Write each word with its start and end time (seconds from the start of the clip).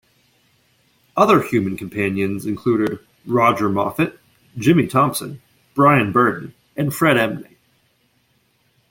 Other 1.15 1.43
human 1.43 1.77
companions 1.77 2.47
included 2.47 3.01
Roger 3.27 3.69
Moffat, 3.69 4.17
Jimmy 4.57 4.87
Thompson, 4.87 5.43
Bryan 5.75 6.11
Burdon 6.11 6.53
and 6.75 6.91
Fred 6.91 7.17
Emney. 7.17 7.55